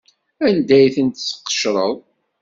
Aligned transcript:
Anda 0.45 0.73
ay 0.77 0.87
tent-tesqecreḍ? 0.95 1.95